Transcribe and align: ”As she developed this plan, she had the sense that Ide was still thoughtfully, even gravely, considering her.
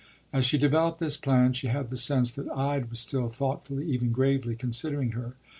”As 0.33 0.45
she 0.45 0.57
developed 0.57 0.97
this 0.97 1.15
plan, 1.15 1.53
she 1.53 1.67
had 1.67 1.91
the 1.91 1.95
sense 1.95 2.33
that 2.33 2.49
Ide 2.49 2.89
was 2.89 2.97
still 2.99 3.29
thoughtfully, 3.29 3.85
even 3.91 4.11
gravely, 4.11 4.55
considering 4.55 5.11
her. 5.11 5.35